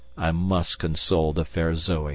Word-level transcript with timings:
I 0.17 0.31
must 0.31 0.79
console 0.79 1.31
the 1.31 1.45
fair 1.45 1.75
Zoe! 1.75 2.09